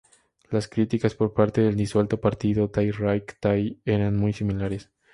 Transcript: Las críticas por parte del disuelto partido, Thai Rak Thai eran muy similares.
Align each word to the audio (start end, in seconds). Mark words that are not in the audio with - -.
Las 0.49 0.67
críticas 0.67 1.13
por 1.13 1.31
parte 1.35 1.61
del 1.61 1.75
disuelto 1.75 2.19
partido, 2.19 2.71
Thai 2.71 2.89
Rak 2.89 3.37
Thai 3.39 3.81
eran 3.85 4.15
muy 4.17 4.33
similares. 4.33 4.89